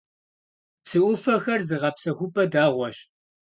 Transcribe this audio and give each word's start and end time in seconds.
Псы 0.83 0.99
Ӏуфэхэр 1.03 1.61
зыгъэпсэхупӀэ 1.67 2.43
дэгъуэщ. 2.51 2.97